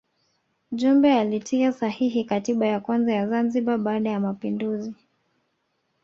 Jumbe 0.71 1.19
alitia 1.19 1.71
sahihi 1.71 2.23
katiba 2.23 2.65
ya 2.67 2.79
kwanza 2.79 3.13
ya 3.13 3.27
Zanzibar 3.27 3.77
baada 3.77 4.09
ya 4.09 4.19
mapinduzi 4.19 4.95